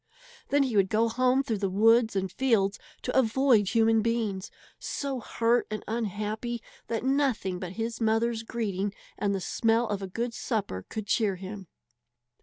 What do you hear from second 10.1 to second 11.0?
supper